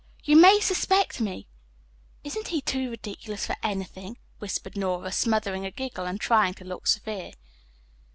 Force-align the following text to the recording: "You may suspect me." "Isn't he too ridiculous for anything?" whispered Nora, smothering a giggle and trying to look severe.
"You 0.23 0.35
may 0.35 0.59
suspect 0.59 1.21
me." 1.21 1.45
"Isn't 2.23 2.47
he 2.47 2.59
too 2.59 2.89
ridiculous 2.89 3.45
for 3.45 3.55
anything?" 3.61 4.17
whispered 4.39 4.75
Nora, 4.75 5.11
smothering 5.11 5.63
a 5.63 5.69
giggle 5.69 6.07
and 6.07 6.19
trying 6.19 6.55
to 6.55 6.65
look 6.65 6.87
severe. 6.87 7.33